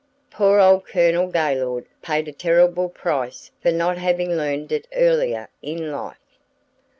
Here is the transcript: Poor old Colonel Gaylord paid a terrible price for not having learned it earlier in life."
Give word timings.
Poor 0.31 0.59
old 0.59 0.87
Colonel 0.87 1.27
Gaylord 1.31 1.85
paid 2.01 2.27
a 2.27 2.31
terrible 2.31 2.89
price 2.89 3.51
for 3.61 3.71
not 3.71 3.99
having 3.99 4.31
learned 4.35 4.71
it 4.71 4.87
earlier 4.95 5.47
in 5.61 5.91
life." 5.91 6.39